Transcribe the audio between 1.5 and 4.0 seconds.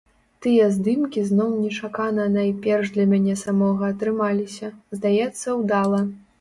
нечакана найперш для мяне самога